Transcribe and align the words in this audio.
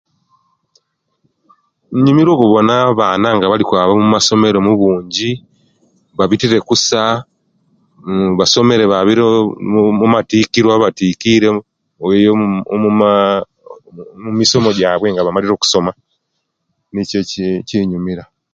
Nyumira 2.03 2.29
okubona 2.33 2.73
nga 2.85 2.89
abaana 2.93 3.27
bali 3.51 3.63
kwaba 3.69 3.91
omumasomero 3.93 4.57
omubunji 4.59 5.29
babitire 6.17 6.57
kusa 6.69 7.01
basomere 8.39 8.83
babire 8.93 9.21
omumatikiro 9.29 10.65
babatikire 10.69 11.47
omu 12.73 12.89
maaa 12.99 13.37
omumisomo 14.19 14.69
jabwe 14.79 15.07
nga 15.09 15.25
bamalire 15.25 15.53
okusoma 15.55 15.91
nikyo 16.93 17.19
ekinyumira 17.61 18.23